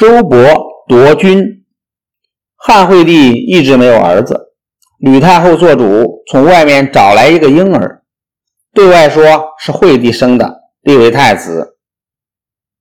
[0.00, 0.50] 周勃
[0.88, 1.66] 夺军。
[2.56, 4.34] 汉惠帝一直没有儿子，
[4.98, 8.00] 吕太后做主，从外面找来一个婴儿，
[8.72, 9.22] 对外说
[9.58, 11.76] 是惠帝生的，立为太子。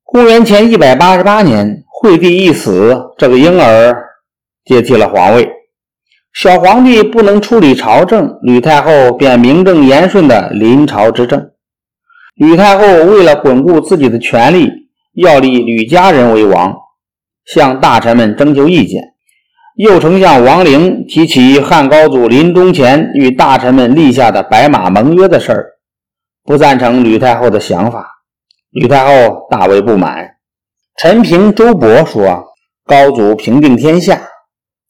[0.05, 3.93] 公元前一百八十八年，惠帝一死，这个婴儿
[4.63, 5.49] 接替了皇位。
[6.33, 11.51] 小皇帝不能处理朝政，吕太后便名正言顺的临朝执政。
[12.35, 14.69] 吕太后为了巩固自己的权力，
[15.15, 16.73] 要立吕家人为王，
[17.53, 19.03] 向大臣们征求意见。
[19.75, 25.65] 右丞相王陵提起汉高祖临终前与大臣们立下的白马盟约的事儿，
[26.43, 28.07] 不赞成吕太后的想法。
[28.71, 30.35] 吕太后大为不满。
[30.97, 32.43] 陈平、周勃说
[32.85, 34.21] ：“高祖平定天下，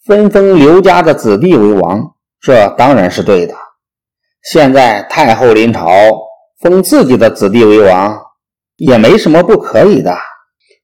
[0.05, 3.53] 分封刘家的子弟为王，这当然是对的。
[4.43, 5.87] 现在太后临朝，
[6.59, 8.19] 封自己的子弟为王，
[8.77, 10.17] 也没什么不可以的。”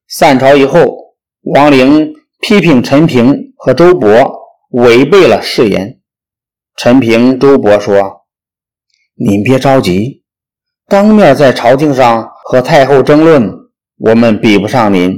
[0.08, 1.05] 散朝以后，
[1.46, 3.46] 王陵批评陈平。
[3.58, 4.30] 和周勃
[4.68, 5.98] 违背了誓言。
[6.76, 8.26] 陈平、周勃说
[9.16, 10.22] ：“您别着急，
[10.86, 13.50] 当面在朝廷上和太后争论，
[13.98, 15.10] 我们比不上您。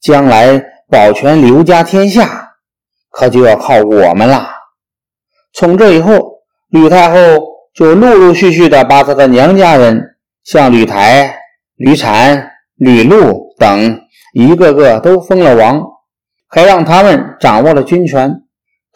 [0.00, 0.58] 将来
[0.90, 2.54] 保全刘家天下，
[3.10, 4.48] 可就要靠我们了。”
[5.52, 7.18] 从这以后，吕太后
[7.74, 11.38] 就陆陆续续地把她的娘家人，像吕台、
[11.76, 14.00] 吕产、吕禄等，
[14.32, 15.82] 一个个都封了王。
[16.50, 18.40] 还让他们掌握了军权，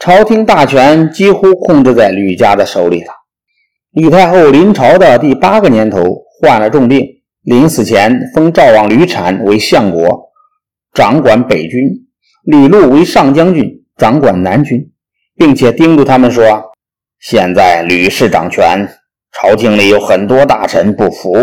[0.01, 3.13] 朝廷大权几乎控制在吕家的手里了。
[3.91, 6.03] 吕太后临朝的第八个年头，
[6.41, 7.07] 患了重病，
[7.43, 10.31] 临死前封赵王吕产为相国，
[10.95, 11.79] 掌管北军；
[12.45, 14.91] 吕禄为上将军，掌管南军，
[15.37, 16.73] 并且叮嘱他们说
[17.21, 18.89] ：“现在吕氏掌权，
[19.31, 21.35] 朝廷里有很多大臣不服。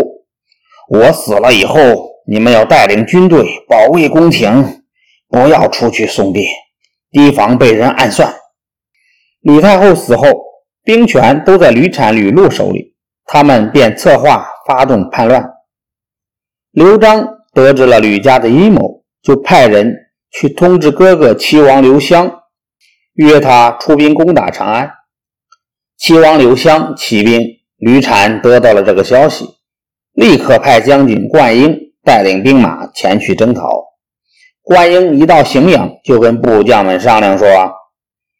[0.88, 1.78] 我死了以后，
[2.30, 4.76] 你们要带领军队保卫宫廷。”
[5.32, 6.42] 不要出去送兵，
[7.12, 8.34] 提防被人暗算。
[9.42, 10.26] 李太后死后，
[10.82, 12.96] 兵权都在吕产、吕禄手里，
[13.26, 15.48] 他们便策划发动叛乱。
[16.72, 19.94] 刘璋得知了吕家的阴谋，就派人
[20.32, 22.40] 去通知哥哥齐王刘襄，
[23.14, 24.90] 约他出兵攻打长安。
[25.96, 27.40] 齐王刘襄起兵，
[27.76, 29.46] 吕产得到了这个消息，
[30.12, 33.84] 立刻派将军灌婴带领兵马前去征讨。
[34.62, 37.48] 关英一到荥阳，就跟部将们商量说：“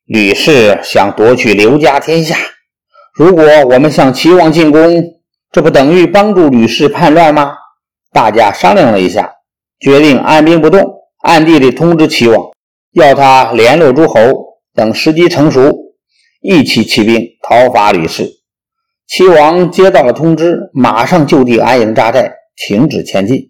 [0.07, 2.37] 吕氏想夺取刘家天下，
[3.15, 5.03] 如果我们向齐王进攻，
[5.51, 7.55] 这不等于帮助吕氏叛乱吗？”
[8.13, 9.35] 大家商量了一下，
[9.79, 10.85] 决定按兵不动，
[11.23, 12.51] 暗地里通知齐王，
[12.93, 14.17] 要他联络诸侯，
[14.75, 15.73] 等时机成熟，
[16.41, 18.29] 一起起兵讨伐吕氏。
[19.07, 23.50] 齐王接到了通知，马上就地安营扎寨，停止前进。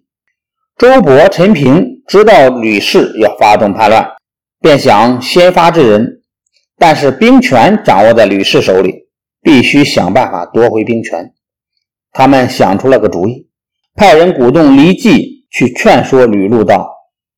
[0.81, 4.03] 周勃、陈平知道吕氏要发动叛乱，
[4.59, 6.23] 便想先发制人，
[6.75, 9.07] 但是兵权掌握在吕氏手里，
[9.43, 11.33] 必须想办法夺回兵权。
[12.11, 13.47] 他们想出了个主意，
[13.93, 16.91] 派人鼓动黎季去劝说吕禄道：“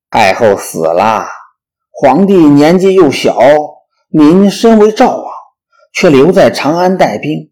[0.09, 1.25] 太后死了，
[1.91, 3.37] 皇帝年纪又小，
[4.09, 5.25] 您身为赵王，
[5.93, 7.51] 却留在长安带兵，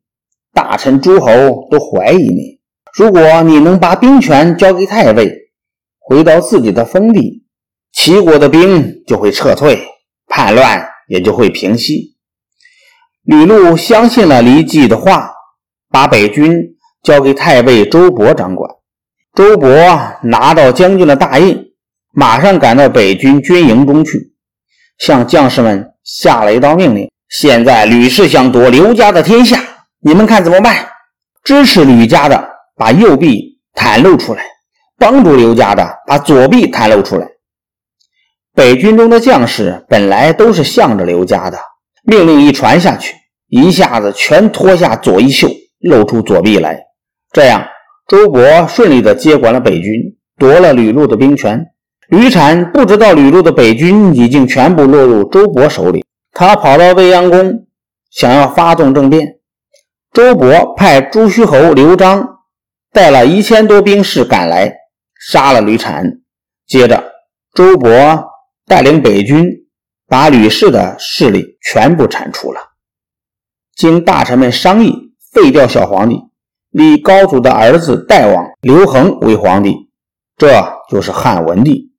[0.53, 2.61] 大臣诸侯都怀疑你。
[2.97, 5.39] 如果你能把兵权交给太尉。”
[6.11, 7.45] 回到自己的封地，
[7.93, 9.81] 齐国的兵就会撤退，
[10.27, 12.17] 叛乱也就会平息。
[13.23, 15.31] 吕禄相信了李季的话，
[15.89, 16.53] 把北军
[17.01, 18.69] 交给太尉周勃掌管。
[19.33, 21.57] 周勃拿到将军的大印，
[22.11, 24.33] 马上赶到北军军营中去，
[24.97, 29.63] 向将士们下了一道命令：现在吕氏想夺刘家的天下，
[30.01, 30.75] 你们看怎么办？
[31.45, 34.43] 支持吕家的，把右臂袒露出来。
[35.01, 37.27] 帮助刘家的，把左臂袒露出来。
[38.53, 41.57] 北军中的将士本来都是向着刘家的，
[42.03, 43.15] 命令一传下去，
[43.49, 46.79] 一下子全脱下左衣袖，露出左臂来。
[47.31, 47.65] 这样，
[48.07, 49.91] 周勃顺利地接管了北军，
[50.37, 51.65] 夺了吕禄的兵权。
[52.09, 57.65] 吕产不知道吕禄的北军已经全部落入周勃手里，他跑到未央宫，
[58.11, 59.39] 想要发动政变。
[60.13, 62.27] 周勃派朱虚侯刘璋
[62.93, 64.80] 带了一千多兵士赶来。
[65.27, 66.03] 杀了吕产，
[66.65, 67.13] 接着
[67.53, 68.25] 周勃
[68.65, 69.45] 带领北军
[70.07, 72.59] 把吕氏的势力全部铲除了。
[73.75, 76.17] 经大臣们商议，废掉小皇帝，
[76.71, 79.75] 立高祖的儿子代王刘恒为皇帝，
[80.37, 81.90] 这就是汉文帝。